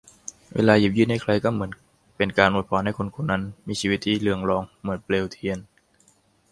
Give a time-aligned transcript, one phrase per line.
[0.53, 1.71] เวลาหยิบยื่นให้ใครก็เหมือน
[2.17, 5.57] เป็นการอวยพรให้คนคนนั้น มีชีวิตที่เรืองรองเหมือนเปลวเทียน